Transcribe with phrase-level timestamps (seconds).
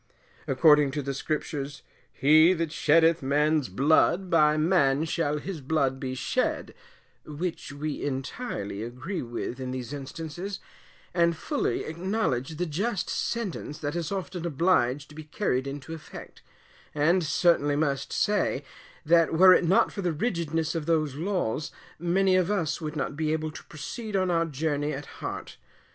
[0.47, 6.15] According to the Scriptures, "He that sheddeth man's blood, by man shall his blood be
[6.15, 6.73] shed,"
[7.23, 10.59] which we entirely agree with in these instances,
[11.13, 16.41] and fully acknowledge the just sentence that is often obliged to be carried into effect;
[16.95, 18.63] and certainly must say,
[19.05, 23.15] that were it not for the rigidness of those laws, many of us would not
[23.15, 25.57] be able to proceed on our journey at heart.